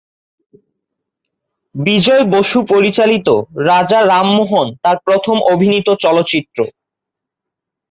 [1.75, 3.27] বিজয় বসু পরিচালিত
[3.65, 6.59] "রাজা রামমোহন" তার প্রথম অভিনীত চলচ্চিত্র।